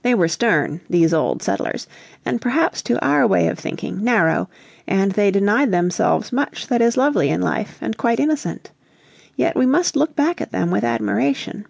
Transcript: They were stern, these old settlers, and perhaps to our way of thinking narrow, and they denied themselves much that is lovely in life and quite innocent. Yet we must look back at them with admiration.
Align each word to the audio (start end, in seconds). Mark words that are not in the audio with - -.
They 0.00 0.14
were 0.14 0.26
stern, 0.26 0.80
these 0.88 1.12
old 1.12 1.42
settlers, 1.42 1.86
and 2.24 2.40
perhaps 2.40 2.80
to 2.80 2.98
our 3.04 3.26
way 3.26 3.46
of 3.48 3.58
thinking 3.58 4.02
narrow, 4.02 4.48
and 4.86 5.12
they 5.12 5.30
denied 5.30 5.70
themselves 5.70 6.32
much 6.32 6.68
that 6.68 6.80
is 6.80 6.96
lovely 6.96 7.28
in 7.28 7.42
life 7.42 7.76
and 7.82 7.94
quite 7.94 8.20
innocent. 8.20 8.70
Yet 9.36 9.54
we 9.54 9.66
must 9.66 9.96
look 9.96 10.16
back 10.16 10.40
at 10.40 10.50
them 10.50 10.70
with 10.70 10.82
admiration. 10.82 11.66